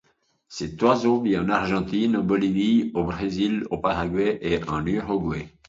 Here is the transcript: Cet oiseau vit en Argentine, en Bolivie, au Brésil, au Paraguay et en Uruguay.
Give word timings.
Cet 0.47 0.81
oiseau 0.81 1.21
vit 1.21 1.37
en 1.37 1.47
Argentine, 1.49 2.15
en 2.15 2.23
Bolivie, 2.23 2.89
au 2.95 3.03
Brésil, 3.03 3.67
au 3.69 3.77
Paraguay 3.77 4.39
et 4.41 4.59
en 4.67 4.83
Uruguay. 4.83 5.47